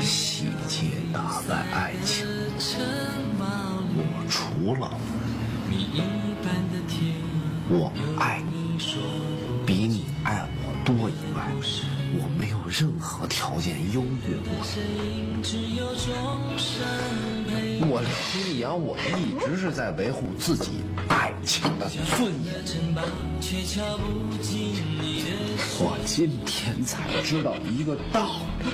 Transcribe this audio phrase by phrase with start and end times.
[0.00, 2.26] 细节打败爱情，
[3.96, 4.90] 我除了
[7.68, 8.78] 我爱你
[9.66, 11.50] 比你爱我多以外，
[12.18, 15.42] 我没有任何条件优越过你。
[17.88, 18.00] 我
[18.34, 22.54] 李阳，我一直是在维护自己爱情的尊严。
[25.78, 28.66] 我今天才知道一个道理，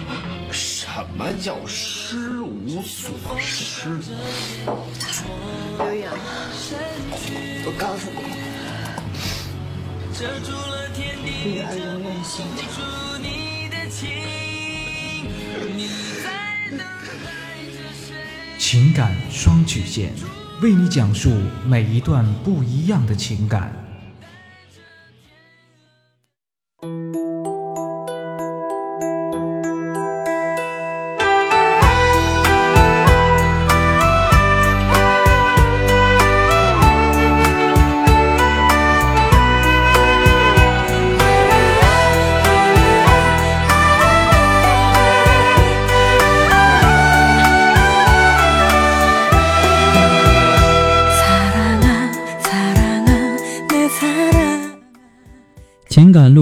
[0.94, 3.88] 什么叫失无所失？
[5.78, 6.12] 刘洋，
[7.64, 8.20] 我告诉你，
[11.32, 12.44] 女儿永远心
[18.58, 20.12] 情感双曲线，
[20.60, 21.30] 为你讲述
[21.66, 23.81] 每一段不一样的情感。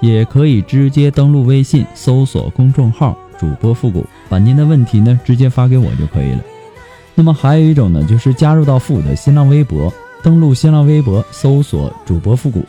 [0.00, 6.40] 也可以直接登录微信，搜索公众号“主播复古”，把您的问题呢直接发给我就可以了。
[7.14, 9.92] 那么还有一种呢，就是加入到复古的新浪微博，
[10.22, 12.64] 登录新浪微博，搜索“主播复古”，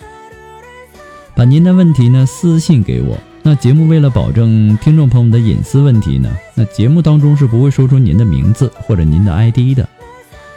[1.36, 3.18] 把您的问题呢私信给我。
[3.44, 9.88] 那节目为了保证听众朋友们的隐私问题呢，那节目当中是不会说出您的名字或者您的 ID 的。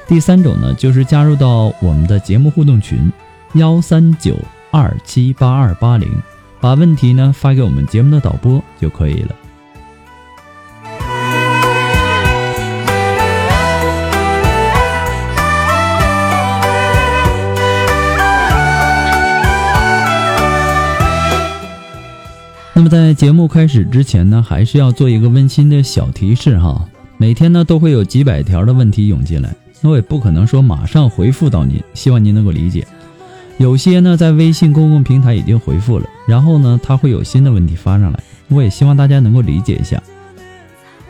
[0.08, 3.12] 第三种呢，就是加入到我们的节目互动群，
[3.54, 4.36] 幺三九
[4.72, 6.10] 二七八二八零。
[6.60, 9.34] 把问题呢发给我们节目的导播就可以了。
[22.72, 26.86] 那么在节目开始之前呢，还是要做一个温馨的小提示哈。
[27.16, 32.86] 每天呢都会有几百条的问题涌进来，那我也不可能说马上回复到您，希望您能够理解。
[33.60, 40.02] 有些呢，在微信公共平台已经回复了，然后呢，他会有新的问题发上来，我也希望大家能够理解一下。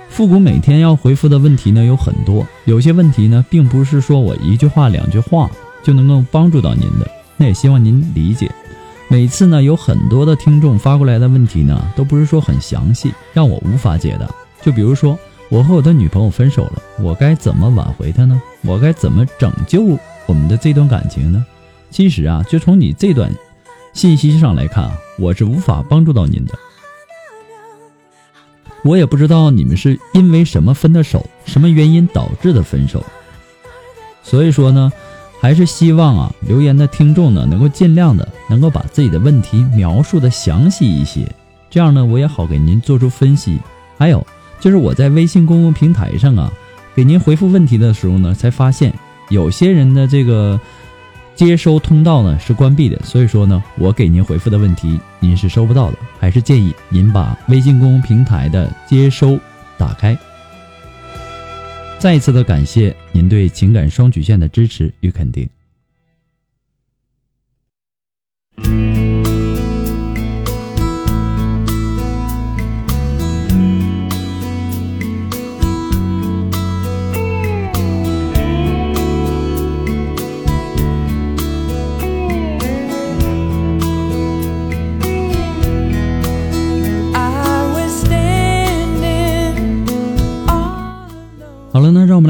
[0.08, 5.48] 复古每天要回复的问题呢有很多，有些问题呢，并不是说我一句话两句话
[5.84, 8.50] 就能够帮助到您的，那也希望您理解。
[9.06, 14.28] 每次呢，有很多的听众发过来的问题呢，都不是说很详细，让我无法解答。
[14.60, 15.16] 就比如说，
[15.50, 18.42] 我和我的女朋友分手了，我该怎么挽回她呢？
[18.62, 19.96] 我该怎么拯救
[20.26, 21.46] 我们的这段感情呢？
[21.90, 23.30] 其实啊，就从你这段
[23.92, 26.54] 信息上来看啊，我是无法帮助到您的。
[28.82, 33.04] 我也不知道你们是因为什么分的手，什么原因导致的分手。
[34.22, 34.90] 所以说呢，
[35.40, 41.26] 还是希望啊，留言的听众呢，能够尽量的能够把自己的问题描述的详细一些，
[41.68, 43.58] 这样呢，我也好给您做出分析。
[43.98, 44.24] 还有
[44.60, 46.52] 就是我在微信公共平台上啊，
[46.94, 48.94] 给您回复问题的时候呢，才发现
[49.28, 50.58] 有些人的这个。
[51.34, 59.38] 接收通道呢是关闭的，所以说呢，我给您回复的问题您是收不到的，还是建议您把微信公众平台的接收
[59.78, 60.16] 打开。
[61.98, 65.48] 再一次的感谢您对情感双曲线的支持与肯定。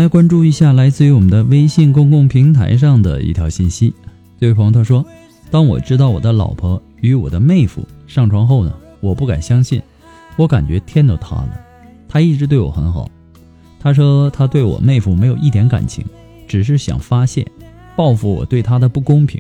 [0.01, 3.93] 来关注一下来自于我们的微信公共平台上的一条信息。
[4.41, 5.05] 这位朋友他说
[5.53, 9.83] ：“当我知道我的老婆与我的妹夫上床后呢，我不敢相信，
[10.37, 11.61] 我感觉天都塌了。
[12.09, 13.11] 他一直对我很好，
[13.79, 16.03] 他说他对我妹夫没有一点感情，
[16.49, 17.47] 只是想发泄，
[17.95, 19.39] 报复我对他的不公平。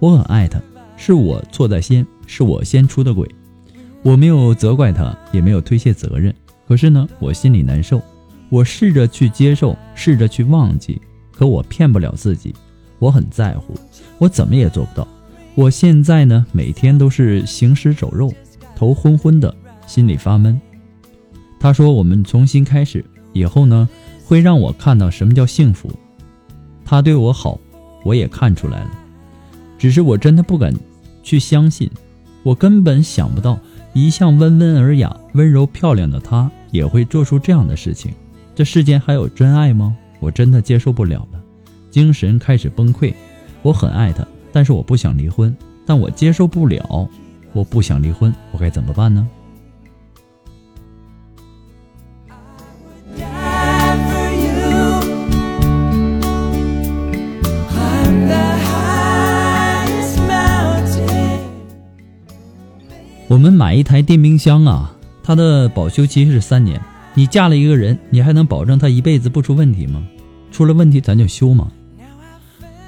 [0.00, 0.60] 我很爱他，
[0.96, 3.28] 是我错在先，是我先出的轨。
[4.02, 6.34] 我没有责怪他，也没有推卸责任。
[6.66, 8.02] 可是呢，我心里难受。”
[8.50, 11.00] 我试着去接受，试着去忘记，
[11.32, 12.54] 可我骗不了自己。
[12.98, 13.74] 我很在乎，
[14.18, 15.06] 我怎么也做不到。
[15.54, 18.32] 我现在呢，每天都是行尸走肉，
[18.74, 19.54] 头昏昏的，
[19.86, 20.60] 心里发闷。
[21.60, 23.88] 他说：“我们重新开始，以后呢，
[24.24, 25.90] 会让我看到什么叫幸福。”
[26.84, 27.58] 他对我好，
[28.04, 28.90] 我也看出来了，
[29.76, 30.72] 只是我真的不敢
[31.22, 31.90] 去相信。
[32.44, 33.58] 我根本想不到，
[33.92, 38.12] 一向温文尔雅、温柔漂亮的他，也会做出这样的事情。
[38.58, 39.96] 这世间还有真爱吗？
[40.18, 41.40] 我真的接受不了了，
[41.92, 43.14] 精神开始崩溃。
[43.62, 45.56] 我很爱他，但是我不想离婚，
[45.86, 47.08] 但我接受不了。
[47.52, 49.28] 我不想离婚，我该怎么办呢？
[63.28, 66.82] 我们买一台电冰箱啊，它的保修期是三年。
[67.18, 70.06] 你嫁了一个人，你还能保证他一辈子不出问题吗？
[70.52, 71.68] 出了问题咱就修吗？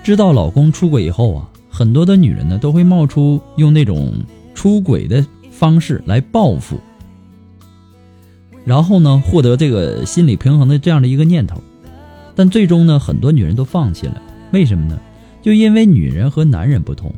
[0.05, 4.15] 知道老公出轨以后啊，很多的女人呢都会冒出用那种
[4.55, 6.79] 出轨的方式来报复，
[8.65, 11.61] 然后呢获得这个心理平衡的这样的一个念头，
[12.37, 14.23] 但最终呢很多女人都放弃了。
[14.53, 14.97] 为什么呢？
[15.43, 17.12] 就因为女人和男人不同，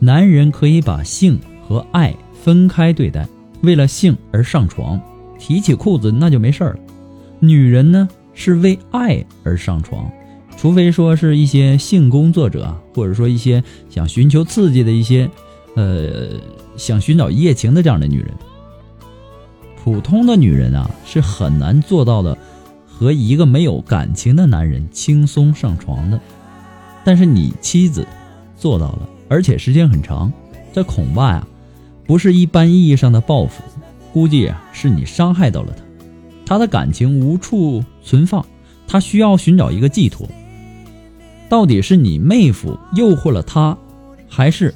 [0.00, 1.38] 男人可以把性
[1.68, 2.12] 和爱
[2.42, 3.28] 分开对待，
[3.60, 5.00] 为了性而上床。
[5.38, 6.80] 提起裤子那就没事儿了，
[7.40, 10.10] 女人呢是为爱而上床，
[10.56, 15.30] 除非说是一些性工作者啊，或者说一些想寻求刺激的一些，
[15.76, 16.28] 呃，
[16.76, 18.28] 想寻找一夜情的这样的女人。
[19.82, 22.36] 普通的女人啊是很难做到的，
[22.86, 26.20] 和一个没有感情的男人轻松上床的。
[27.04, 28.06] 但是你妻子
[28.56, 30.30] 做到了，而且时间很长，
[30.72, 31.46] 这恐怕呀
[32.04, 33.62] 不是一般意义上的报复。
[34.12, 38.44] 估计啊，是你伤害到了他，他的感情无处存放，
[38.86, 40.28] 他需要寻找一个寄托。
[41.48, 43.76] 到底是你妹夫诱惑了他，
[44.28, 44.74] 还是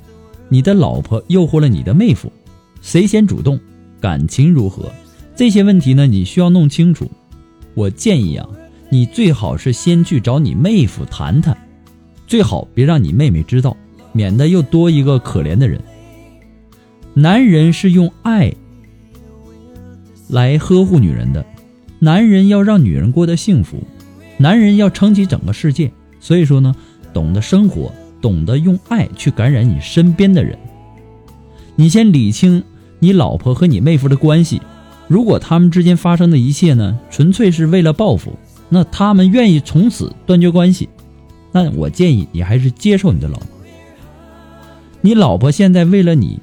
[0.49, 2.33] 你的老婆诱惑了你的妹夫？
[2.81, 3.59] 谁先主动？
[4.01, 4.91] 感情如何？
[5.37, 7.11] 这些问题呢，你需要弄清楚。
[7.75, 8.47] 我建议啊，
[8.91, 11.57] 你最好是先去找你妹夫谈谈，
[12.27, 13.77] 最好别让你妹妹知道，
[14.13, 15.81] 免得又多一个可怜的人。
[17.15, 18.53] 男人是用爱。
[20.33, 21.45] 来呵护女人的，
[21.99, 23.85] 男人要让女人过得幸福，
[24.39, 25.93] 男人要撑起整个世界。
[26.21, 26.75] 所以说呢，
[27.13, 30.59] 懂得生活，懂得用爱去感染你身边的人。
[31.77, 32.65] 你先理清
[32.99, 34.63] 你老婆和你妹夫的关系，
[35.07, 38.33] 如果他们之间发生的一切呢，纯粹是为了报复，
[38.71, 40.89] 那他们愿意从此断绝关系，
[41.53, 43.47] 那我建议你还是接受你的老婆。
[45.03, 46.41] 你老婆现在为了你，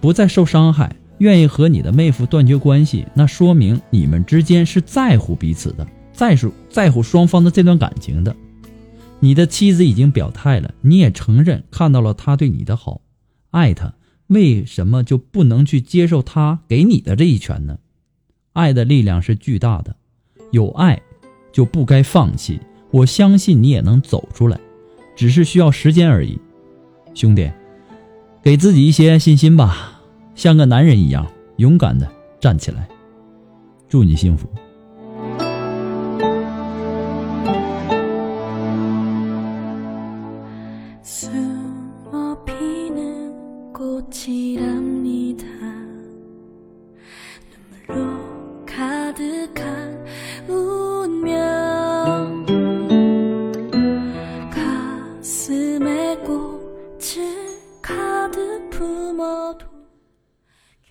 [0.00, 0.96] 不再受伤害。
[1.18, 8.34] 愿意和你的妹夫断绝关系，那说明你们之间是在乎彼此的，在乎在乎双方的这段感情的。
[9.20, 13.00] 你的妻子已经表态了，你也承认看到了他对你的好，
[13.50, 13.94] 爱他，
[14.28, 17.78] 为什么就不能去接受他给你的这一拳呢？
[18.52, 19.96] 爱的力量是巨大的，
[20.52, 21.00] 有爱
[21.52, 22.60] 就不该放弃。
[22.90, 24.58] 我相信你也能走出来，
[25.16, 26.38] 只是需要时间而已。
[27.12, 27.50] 兄弟，
[28.40, 29.97] 给自己一些信心吧。
[30.38, 31.26] 像个男人一样
[31.56, 32.88] 勇敢的站起来，
[33.88, 34.48] 祝你幸福。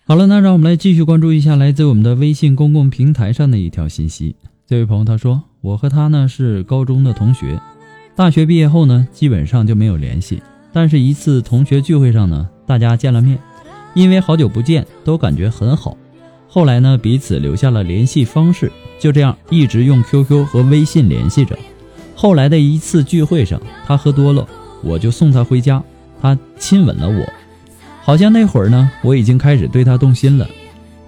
[0.09, 4.33] 好了，那让我们来继续关注一下来自我们的微信公共平台上的一条信息。
[4.65, 7.59] 这位朋友他说：“我和他呢是高中的同学，
[8.15, 10.41] 大学毕业后呢基本上就没有联系。
[10.71, 13.37] 但是，一次同学聚会上呢，大家见了面，
[13.95, 15.97] 因为好久不见，都感觉很好。
[16.47, 21.59] 后来呢，彼此留下了联系方式，就这样一直用 QQ 和微信联系着。
[22.15, 24.47] 后来的一次聚会上，他喝多了，
[24.81, 25.83] 我就送他回家，
[26.21, 27.27] 他亲吻了我。”
[28.07, 30.47] 好像那会儿呢，我已经开始对他动心了，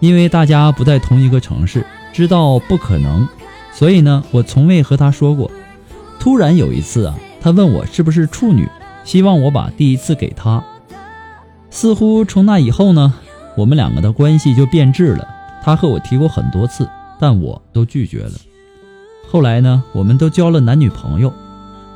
[0.02, 3.26] 因为大家不在同一个城市，知道不可能，
[3.72, 5.50] 所以呢，我从未和他说过。
[6.20, 8.68] 突然有一次啊，他问我是不是处女，
[9.06, 10.62] 希望我把第一次给他。
[11.70, 13.14] 似乎从那以后呢，
[13.56, 15.26] 我们两个的关系就变质了。
[15.64, 16.86] 他和我提过很多次，
[17.18, 18.34] 但我都拒绝了。
[19.32, 21.32] 后来呢，我们都交了男女朋友。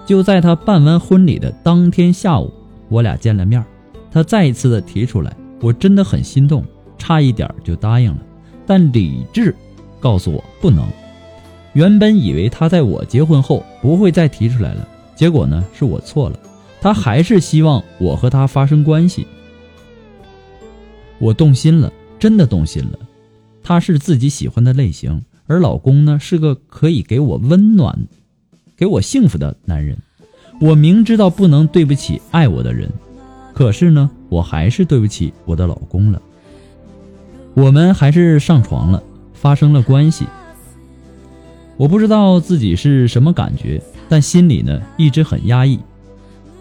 [0.06, 2.54] 就在他办完婚礼的当天下午，
[2.88, 3.62] 我俩见了面，
[4.14, 6.64] 他再一次的提出来，我真的很心动，
[7.00, 8.20] 差一点就答应了。
[8.66, 9.54] 但理智
[10.00, 10.88] 告诉我不能。
[11.74, 16.40] 原本以为他在我结婚后不会再提出来了，结果呢是我错了，
[16.80, 19.26] 他还是希望我和他发生关系。
[21.18, 23.00] 我动心了，真的动心了。
[23.64, 27.98] 他是自己喜欢的类型，而老公呢是个可以给我温暖、
[28.78, 29.98] 给我幸福的男人。
[30.62, 32.92] 我明知道不能对不起爱我的人，
[33.54, 36.22] 可是呢，我还是对不起我的老公了。
[37.54, 39.02] 我们还是上床了，
[39.34, 40.26] 发生了关系。
[41.78, 45.80] 我不知道自己是什么感觉，但心里呢一直很压抑。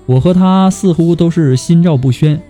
[0.06, 2.40] 我和他似乎都是心照不宣。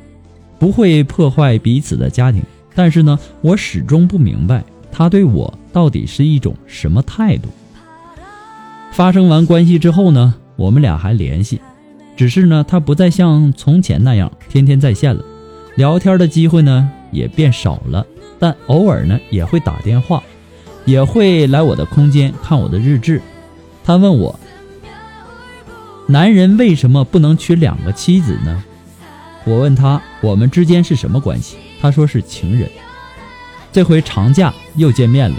[0.58, 2.40] 不会破坏彼此的家庭，
[2.72, 7.48] 但是呢，我始终不明白他对我到底是一种什么态度。
[8.92, 11.60] 发生完关系之后呢，我们俩还联系，
[12.16, 15.24] 只是呢，他不再像从前那样天天在线了，
[15.76, 18.06] 聊天的机会呢也变少了，
[18.38, 20.22] 但偶尔呢也会打电话，
[20.84, 23.20] 也会来我的空间看我的日志。
[23.84, 24.38] 他问我，
[26.06, 28.62] 男人为什么不能娶两个妻子呢？
[29.44, 32.70] 我问他我们之间是什么关系，他说是情人。
[33.72, 35.36] 这回长假又见面了，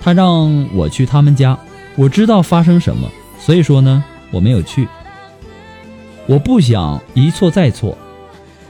[0.00, 1.58] 他让我去他们家，
[1.96, 3.08] 我知道发生什么，
[3.40, 4.86] 所以说呢我没有去。
[6.26, 7.96] 我不想一错再错，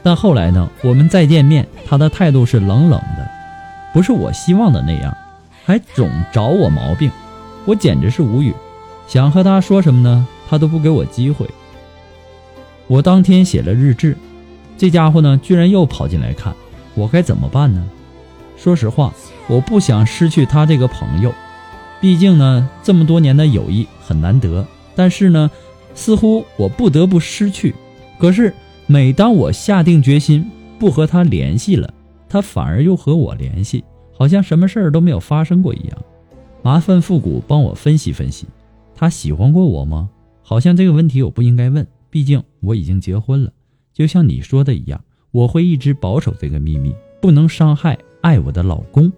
[0.03, 3.27] 但后来呢我们再见面，他的态度是冷冷的，
[3.93, 5.15] 不是我希望的那样，
[5.63, 7.09] 还总找我毛病，
[7.65, 8.53] 我简直是无语，
[9.07, 11.49] 想和他说什么呢，他都不给我机会。
[12.87, 14.17] 我当天写了日志。
[14.77, 16.53] 这家伙呢，居然又跑进来看，
[16.95, 17.81] 我该怎么办呢？
[18.57, 19.13] 说实话，
[19.47, 21.33] 我不想失去他这个朋友，
[22.01, 24.65] 毕竟呢，这么多年的友谊很难得。
[24.93, 25.49] 但是呢，
[25.95, 27.73] 似乎我不得不失去。
[28.19, 28.53] 可是
[28.85, 30.45] 每当我下定决心
[30.77, 31.91] 不和他联系了，
[32.29, 33.83] 他反而又和我联系，
[34.13, 35.97] 好像什么事儿都没有发生过一样。
[36.61, 38.45] 麻烦复古帮我分析分析，
[38.93, 40.09] 他喜欢过我吗？
[40.41, 43.51] 好像这个问题我不应该问，毕竟我已经结婚了。
[43.93, 49.11] 就像你说的一样，我会一直保守这个秘密，不能伤害爱我的老公。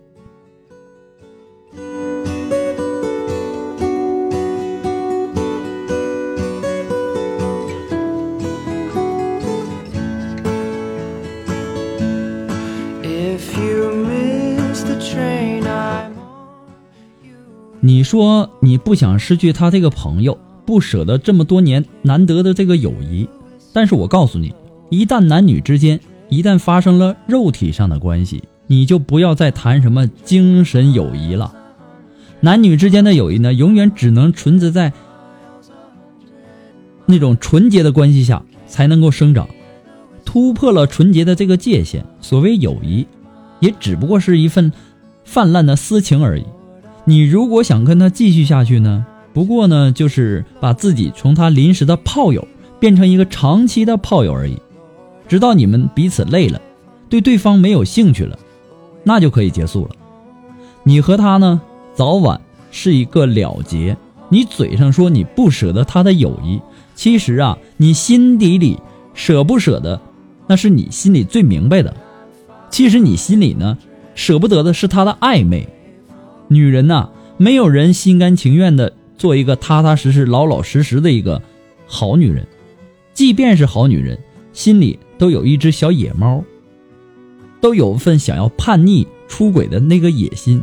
[18.08, 23.28] 说你不想失去他这个朋友，不舍得这么多年难得的这个友谊。
[23.74, 24.54] 但是我告诉你，
[24.90, 26.00] 一旦男女之间
[26.30, 31.54] 一旦发生了肉体上的关系，你就不要再谈什么精神友谊了。
[32.40, 34.94] 男女之间的友谊呢，永远只能存在在
[37.06, 39.50] 那种纯洁的关系下才能够生长。
[40.24, 43.06] 突破了纯洁的这个界限，所谓友谊，
[43.60, 44.72] 也只不过是一份
[45.26, 46.46] 泛滥的私情而已。
[47.08, 52.48] 你如果想跟他继续下去呢，不过呢，就是把自己从他临时的炮友。
[52.80, 54.56] 变成一个长期的炮友而已，
[55.28, 56.62] 直到你们彼此累了，
[57.10, 58.38] 对对方没有兴趣了，
[59.04, 59.96] 那就可以结束了。
[60.84, 61.60] 你和他呢，
[61.96, 63.98] 早晚是一个了结。
[64.30, 66.62] 你嘴上说你不舍得他的友谊，
[66.94, 68.78] 其实啊，你心底里
[69.16, 70.00] 舍不舍得，
[70.46, 71.92] 那是你心里最明白的。
[72.70, 73.76] 其实你心里呢，
[74.14, 75.68] 舍不得的是他的暧昧。
[76.48, 81.42] 女人呐，没有人心甘情愿的做一个踏踏实实、老老实实的一个
[81.86, 82.48] 好女人。
[83.14, 84.18] 即便是好女人，
[84.54, 86.44] 心里都有一只小野猫，
[87.60, 90.62] 都有份想要叛逆、出轨的那个野心。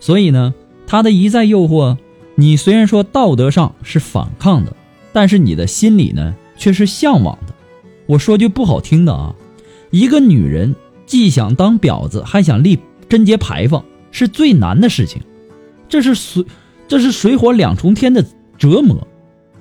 [0.00, 0.52] 所以呢，
[0.86, 1.96] 他的一再诱惑，
[2.34, 4.74] 你虽然说道德上是反抗的，
[5.12, 7.54] 但是你的心里呢却是向往的。
[8.06, 9.34] 我说句不好听的啊，
[9.90, 10.74] 一个女人
[11.06, 13.84] 既想当婊子，还想立贞节牌坊，
[14.16, 15.20] 是最难的事情。
[15.90, 16.42] 这是水，
[16.88, 18.24] 这是水火两重天的
[18.56, 19.06] 折磨。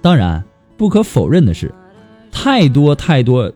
[0.02, 0.46] 当然，
[0.78, 1.74] 不可否认的是。
[2.32, 3.52] 太多太多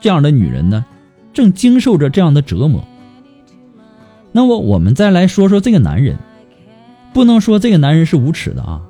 [0.00, 0.84] 这样的女人呢，
[1.32, 2.84] 正经受着这样的折磨。
[4.32, 6.18] 那么我们再来说说这个男人，
[7.12, 8.82] 不能说这个男人是无耻的啊，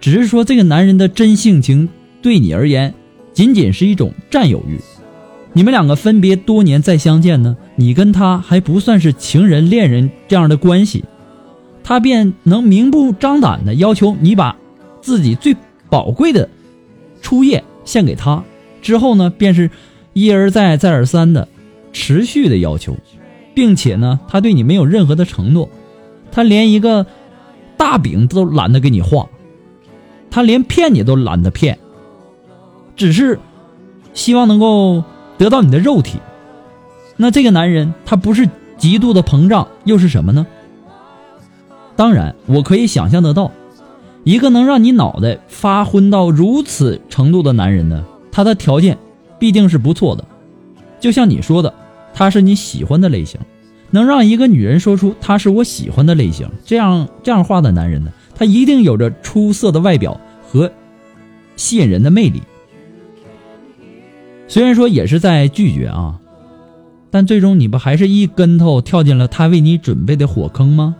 [0.00, 1.88] 只是说这个男人的真性情
[2.22, 2.94] 对你而言，
[3.32, 4.78] 仅仅是一种占有欲。
[5.52, 11.04] 你们两个分别多年再相见呢，你跟他还不算是情人恋人这样的关系，
[11.82, 14.56] 他便能明目张胆的要求你把
[15.00, 15.56] 自己最
[15.90, 16.48] 宝贵的
[17.20, 18.44] 初夜献给他，
[18.80, 19.70] 之后呢，便是
[20.12, 21.48] 一而再再而三的
[21.92, 22.96] 持续的要求，
[23.54, 25.68] 并且呢，他对你没有任何的承诺，
[26.30, 27.06] 他连一个
[27.76, 29.28] 大饼都懒得给你画，
[30.30, 31.78] 他连骗你都懒得骗，
[32.94, 33.38] 只是
[34.12, 35.02] 希望能够
[35.36, 36.18] 得到你的肉体。
[37.16, 40.46] 那这个男人他不是极度的膨胀，又是什么呢？
[41.96, 43.52] 当然，我可以想象得到，
[44.24, 48.98] 一个能让你脑袋发昏到如此程度的男人呢，他的条件
[49.38, 50.24] 必定是不错的。
[50.98, 51.72] 就像你说的，
[52.12, 53.40] 他是你喜欢的类型，
[53.90, 60.72] 能让一个女人说出他是我喜欢的类型，这样这样话的男人呢，他一定有着出色的外表和
[61.54, 62.42] 吸引人的魅力。
[64.48, 66.18] 虽然说也是在拒绝啊，
[67.14, 70.96] 但最终你不还是一跟头跳进了他为你准备的火坑吗？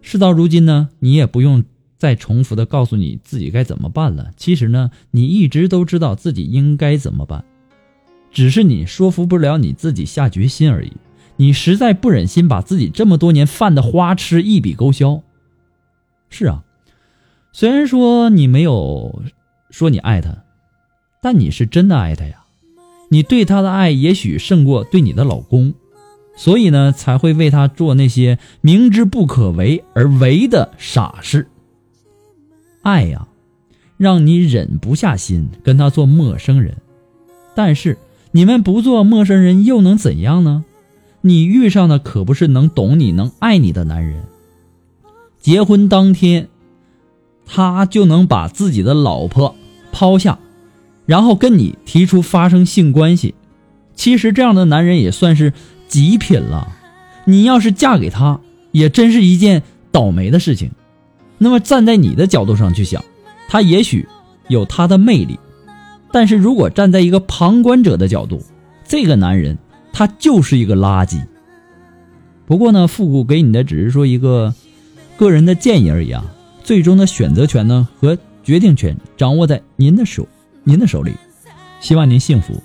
[0.00, 1.64] 事到如今呢，你也不用
[1.98, 4.30] 再重复的告诉你自己该怎么办了。
[4.36, 7.44] 其实呢，你一直都知道自己应该怎么办，
[8.30, 10.92] 只是你说服不了你自己下决心而已。
[11.34, 15.20] 你实在不忍心把自己这么多年犯的花痴一笔勾销。
[16.30, 16.62] 是啊，
[17.50, 19.20] 虽然说你没有
[19.68, 20.44] 说你爱他，
[21.20, 22.44] 但你是真的爱他呀。
[23.08, 25.74] 你对他的爱也许胜过对你的老公。
[26.36, 31.48] 所以呢，才会为他做那些明知不可为而为的傻事。
[32.82, 33.26] 爱呀，
[33.96, 36.76] 让你忍不下心跟他做陌生人。
[37.54, 37.96] 但是
[38.32, 40.64] 你们不做陌生人又能怎样呢？
[41.22, 44.22] 你遇上的可不是能懂你、能爱你的男人。
[45.40, 46.48] 结婚当天，
[47.46, 49.56] 他就能把自己的老婆
[49.90, 50.38] 抛下，
[51.06, 53.34] 然后跟你提出发生性关系。
[53.94, 55.54] 其实这样的男人也算是。
[55.88, 56.72] 极品了，
[57.26, 58.40] 你要是嫁给他，
[58.72, 60.72] 也真是一件倒霉的事情。
[61.38, 63.04] 那么站在你的角度上去想，
[63.48, 64.08] 他也许
[64.48, 65.38] 有他的魅力，
[66.10, 68.42] 但是如果站在一个旁观者的角度，
[68.84, 69.56] 这个男人
[69.92, 71.22] 他就是一个垃圾。
[72.46, 74.52] 不过呢，复古给你的只是说一个
[75.16, 76.24] 个人的建议而已啊，
[76.64, 80.26] 最终的选择权呢和决定权掌握在您的手，
[80.68, 81.14] 您的手里，
[81.80, 82.60] 希望您幸福。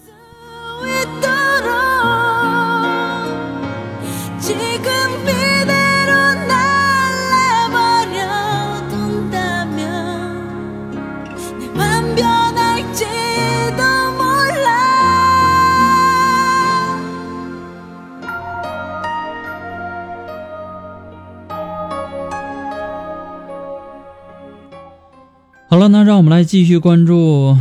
[25.70, 27.56] 好了，那让我们来继续关注。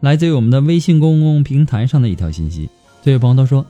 [0.00, 2.68] 来自于我们的微信公共平台上的一条信息。
[3.02, 3.66] 这位朋友他说：“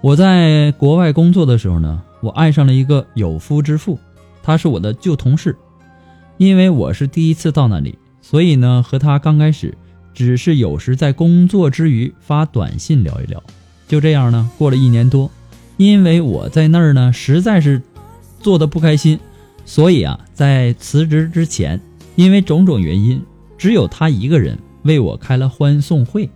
[0.00, 3.98] 我在国外工作的时候呢，我爱上了一个有夫之妇，
[4.42, 5.54] 他是我的旧同事。
[6.38, 9.76] 因为我是第一次到那里，所以呢，和他刚开始
[10.14, 13.42] 只是有时在工作之余发短信聊一聊。
[13.86, 15.30] 就这样呢，过了一年多，
[15.76, 17.82] 因为我在那儿呢实在是
[18.40, 19.20] 做的不开心，
[19.66, 21.78] 所以啊，在辞职之前，
[22.16, 23.22] 因为种种原因，
[23.58, 26.28] 只有他一个人为我开了欢送会。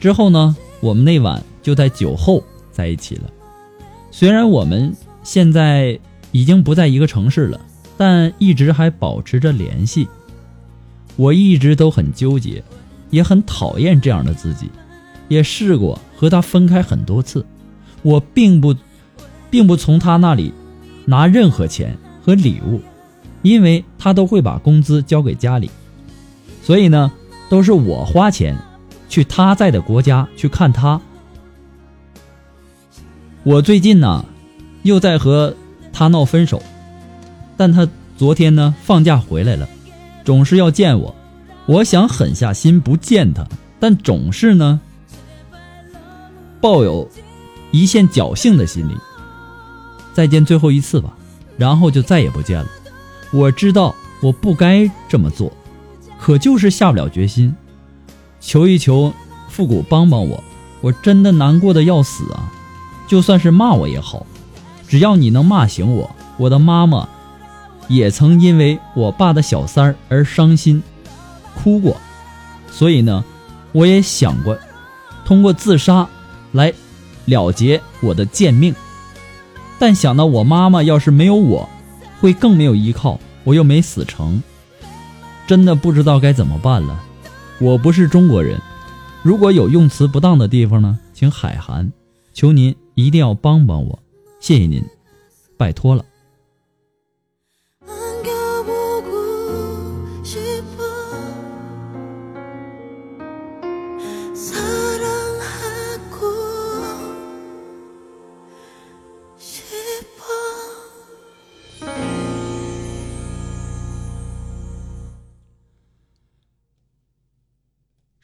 [0.00, 3.24] 之后呢，我们那晚就在酒后在一起了。
[4.10, 5.98] 虽然我们现在
[6.32, 7.60] 已经不在一个城市了，
[7.96, 10.08] 但一直还保持着联系。
[11.16, 12.62] 我一直都很纠结，
[13.10, 14.70] 也很讨厌这样的自己，
[15.26, 17.44] 也试过和他分开很多次。
[18.02, 18.74] 我并不，
[19.50, 20.52] 并不从他那里
[21.04, 22.80] 拿任何钱和礼物，
[23.42, 25.68] 因为他都会把工资交给家里，
[26.62, 27.10] 所以呢，
[27.48, 28.56] 都是我花钱
[29.08, 31.00] 去他在的国家去看他。
[33.44, 34.24] 我最近呢，
[34.82, 35.54] 又在和
[35.92, 36.62] 他闹分手，
[37.56, 39.68] 但他昨天呢放假回来了，
[40.24, 41.14] 总是要见我。
[41.66, 43.46] 我想狠下心不见他，
[43.80, 44.80] 但总是呢
[46.60, 47.08] 抱有
[47.70, 48.94] 一线侥幸的心理。
[50.12, 51.16] 再见最后一次吧，
[51.56, 52.66] 然后就再也不见了。
[53.30, 55.52] 我知道我不该这么做，
[56.18, 57.54] 可就是下不了决心。
[58.40, 59.12] 求一求
[59.48, 60.42] 复古帮帮我，
[60.80, 62.52] 我真的难过的要死啊！
[63.06, 64.26] 就算是骂我也好，
[64.86, 66.10] 只要你能骂醒我。
[66.36, 67.08] 我的妈妈
[67.88, 70.82] 也曾因为我爸的小三儿而伤心
[71.54, 71.96] 哭过，
[72.70, 73.24] 所以呢，
[73.72, 74.56] 我也想过
[75.24, 76.08] 通过自杀
[76.52, 76.72] 来
[77.24, 78.74] 了结我的贱命。
[79.80, 81.68] 但想到我妈妈要是没有我，
[82.20, 84.40] 会更没有依靠，我又没死成，
[85.48, 87.02] 真的不知道该怎么办了。
[87.58, 88.60] 我不是中国人，
[89.22, 91.90] 如果有用词不当的地方呢，请海涵，
[92.34, 93.98] 求您一定要帮帮我，
[94.40, 94.84] 谢谢您，
[95.56, 96.04] 拜托了。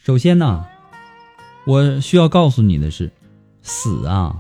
[0.05, 0.67] 首先呢，
[1.65, 3.11] 我需要告诉你的是，
[3.63, 4.37] 死啊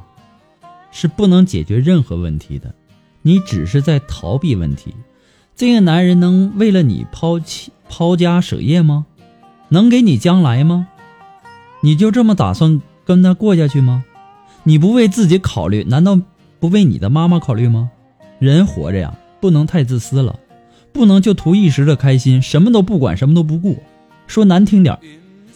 [0.90, 2.74] 是不能解决任何问题的，
[3.22, 4.94] 你只是在逃避问题。
[5.57, 9.07] 这个男人能为了你抛弃抛家舍业吗？
[9.70, 10.87] 能给你将来吗？
[11.81, 14.05] 你就这么打算跟他过下去吗？
[14.64, 16.20] 你不为自己考虑，难道
[16.61, 17.90] 不为你的妈妈考虑吗？
[18.38, 20.38] 人活着呀，不能太自私了，
[20.92, 23.83] 不能就图一时的开心，什么都不管，什么都不顾。
[24.27, 24.98] 说难听点，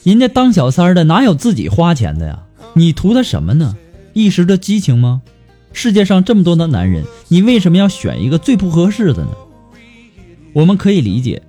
[0.05, 2.45] 人家当小三儿的哪有自己花钱的呀？
[2.75, 3.77] 你图他什么呢？
[4.13, 5.23] 一时的激情吗？
[5.73, 9.31] 世界上这么多的男人，你为什么要选一个最不合适的呢？
[10.55, 11.43] 我们可以理解，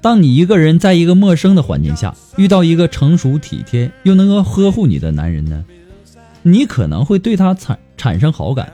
[0.00, 5.64] 当你一个人在一个陌生的环境下遇到一个成熟体贴又能够呵护你的男人呢，
[6.42, 8.72] 你可能会对他产产生好感，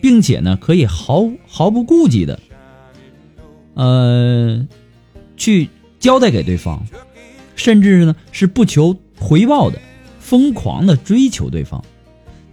[0.00, 2.38] 并且呢，可以毫毫不顾忌的，
[3.74, 4.66] 呃，
[5.36, 6.86] 去交代给对方，
[7.56, 9.80] 甚至呢是不求回报的，
[10.20, 11.82] 疯狂的追求对方，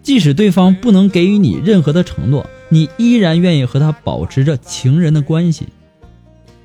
[0.02, 5.66] 即使对方不能给予你任何的承诺，你依然愿意和他保持着情人的关系。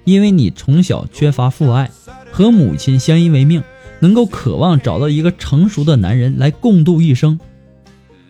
[0.05, 1.91] 因为你从小缺乏父爱，
[2.31, 3.61] 和母亲相依为命，
[3.99, 7.39] 能够渴望找到一个成熟的男人来共度一生。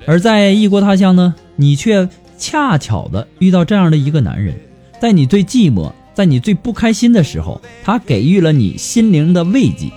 [0.05, 4.55] 而在异国他乡呢，你却恰巧的遇到这样的一个男人，
[4.99, 9.89] 在你最寂寞、在你最不开心的时候，他给予了你心灵的慰藉。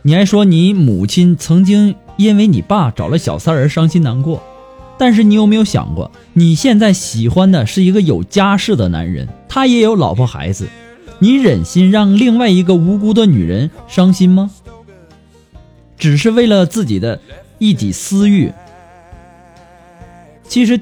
[0.00, 4.42] 你还说你母亲曾经因为你爸找了小三而伤心难过。
[4.96, 10.66] 但是你有没有想过，你现在喜欢的是一个有家室的男人，他也有老婆孩子，
[11.18, 14.50] 你忍心让另外一个无辜的女人伤心吗？
[15.98, 17.20] 只是为了自己的
[17.58, 18.50] 一己私欲。
[20.48, 20.80] 其实，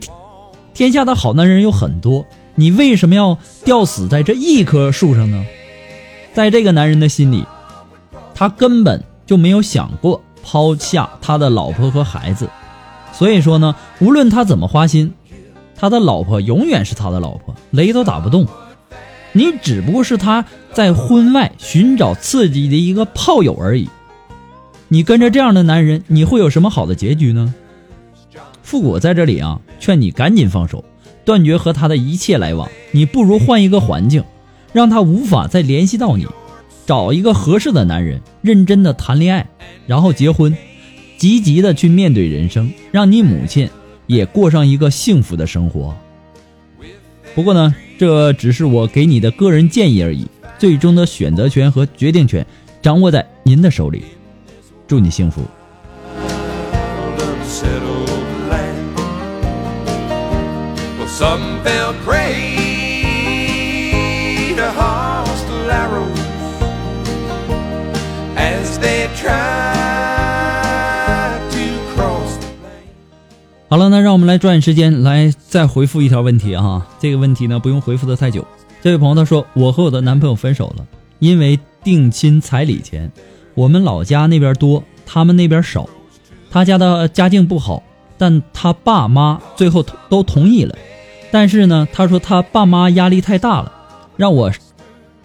[0.72, 2.24] 天下的好男人有很多，
[2.58, 5.46] 你为什么要吊死在这一棵树上呢？
[6.34, 7.44] 在这个男人的心里，
[8.34, 12.50] 他根本就没有想过抛下他的老婆和孩子。
[13.12, 15.14] 所以说呢，无论他怎么花心，
[15.76, 18.44] 他的老婆永远是他的老婆，雷都打不动。
[19.30, 23.88] 你只不过是他在婚外寻找刺激的一个炮友而已。
[24.88, 27.54] 你跟着这样的男人，你会有什么好的结局呢？
[28.64, 30.84] 复古在这里啊，劝你赶紧放手，
[31.28, 32.66] 断绝和他的一切来往。
[32.92, 34.24] 你不如换一个环境，
[34.72, 36.26] 让他无法再联系到你，
[36.86, 39.46] 找一个合适的男人，认真的谈恋爱，
[39.86, 40.56] 然后结婚。
[41.18, 43.68] 积极的去面对人生，让你母亲
[44.06, 45.94] 也过上一个幸福的生活。
[47.34, 50.26] 不过呢，这只是我给你的个人建议而已，
[50.58, 52.46] 最终的选择权和决定权
[52.80, 54.02] 掌握在您的手里。
[54.86, 55.42] 祝你幸福。
[61.18, 62.54] Some fell prey
[64.54, 66.20] to hostile arrows
[68.36, 69.58] as they tried.
[73.68, 76.86] 好了，那让我们来抓紧时间来再回复一条问题哈。
[77.00, 78.46] 这个问题呢不用回复的太久。
[78.80, 80.86] 这位朋友他说：“我和我的男朋友分手了，
[81.18, 83.10] 因为定亲彩礼钱，
[83.56, 85.88] 我们老家那边多，他们那边少。
[86.48, 87.82] 他家的家境不好，
[88.16, 90.78] 但他爸妈最后都同意了。
[91.30, 93.72] 但是呢，他说他爸妈压力太大了，
[94.16, 94.50] 让我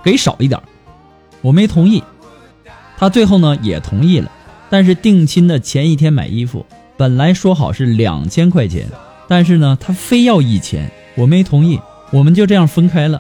[0.04, 0.62] 给少一点，
[1.42, 2.04] 我没同意。
[2.98, 4.32] 他最后呢也同意了，
[4.70, 8.88] 但是定亲的前一天买衣服。”本来说好是两千块钱，
[9.28, 11.80] 但是呢，他非要一千，我没同意，
[12.12, 13.20] 我们就这样分开了。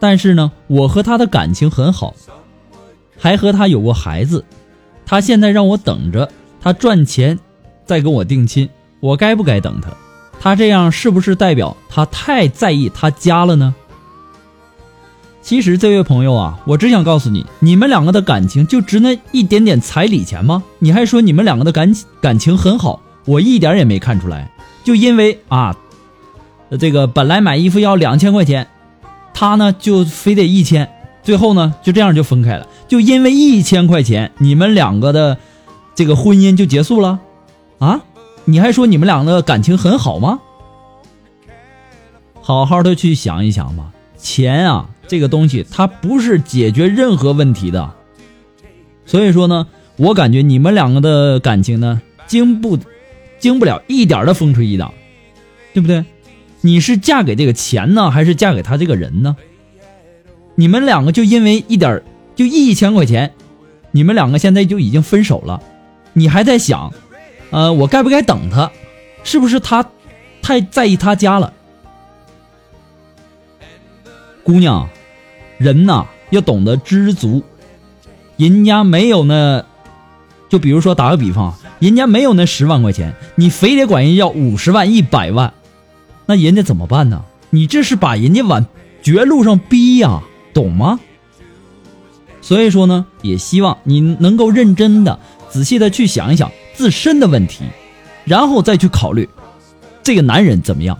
[0.00, 2.12] 但是呢，我和他的感情很好，
[3.16, 4.44] 还和他有过孩子。
[5.06, 6.28] 他现在让我等着
[6.60, 7.38] 他赚钱，
[7.86, 9.90] 再跟我定亲，我该不该等他？
[10.44, 13.74] 他这样是不是代表他太在意他家了呢？
[15.40, 20.62] 其实这位朋友啊，我只想告诉你，你们两个的感情就值那一点点彩礼钱吗？
[20.80, 23.00] 你还说你们两个的感感情很好。
[23.24, 24.52] 我一点也没看出来，
[24.84, 25.74] 就因为啊，
[26.78, 28.68] 这个本来买衣服要两千块钱，
[29.32, 30.90] 他呢就非得一千，
[31.22, 32.68] 最后呢就这样就分开了。
[32.86, 35.38] 就因为一千块钱，你们两个的
[35.94, 37.20] 这个婚姻就结束了，
[37.78, 38.02] 啊？
[38.44, 40.40] 你还说你们两个感情很好吗？
[42.40, 47.94] 好好的去想一想吧，钱啊这个东西它不是解决任何问题的，
[49.06, 52.78] 所以说呢，我感觉你们两个的感情呢经不。
[53.40, 54.90] 经不了一点的风吹雨打，
[55.74, 56.02] 对不对？
[56.62, 59.36] 你是嫁给这个钱呢，还是嫁给他这个人呢？
[60.54, 62.02] 你们两个就因为一点，
[62.34, 63.34] 就一千块钱，
[63.90, 65.62] 你们两个现在就已经分手了，
[66.14, 66.90] 你还在想，
[67.54, 68.68] 呃，我该不该等他？
[69.22, 69.86] 是不是他
[70.42, 71.52] 太在意他家了？
[74.42, 74.88] 姑娘，
[75.56, 77.44] 人呐要懂得知足，
[78.36, 79.64] 人家没有那，
[80.48, 85.54] 就比如说打个比方，人家没有那十万块钱，你非得管人要五十万、一百万，
[86.26, 87.24] 那人家怎么办呢？
[87.50, 88.66] 你这是把人家往
[89.00, 90.98] 绝路上逼呀，懂吗？
[92.40, 97.64] 所以说呢，也希望你能够认真的、仔细的去想一想自身的问题，
[98.24, 99.28] 然后再去考虑
[100.02, 100.98] 这个男人怎么样。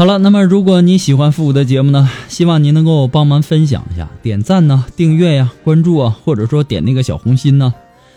[0.00, 7.74] 好了，那么如果你喜欢复古的节目呢，希望您能够帮忙分享一下，点赞呢、订阅呀、关注啊，或者说点那个小红心呢。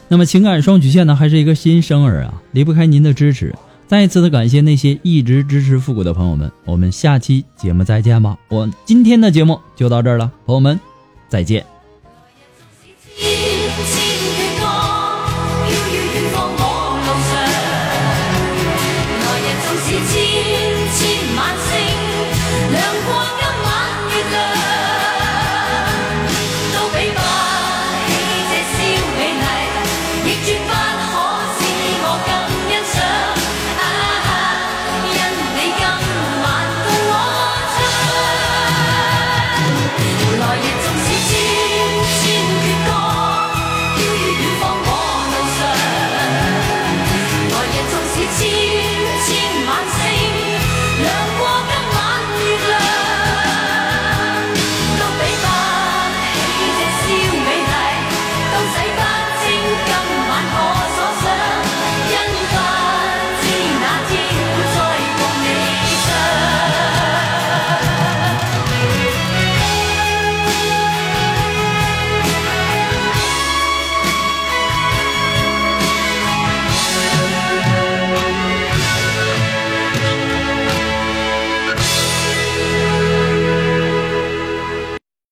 [0.07, 3.53] 那么情感双曲线呢，还是一个新生儿啊，离不开您的支持。
[3.85, 8.37] 再一次的感谢那些一直支持复古的朋友们，我们下期节目再见吧。
[8.47, 10.79] 我今天的节目就到这儿了，朋友们，
[11.27, 11.72] 再见。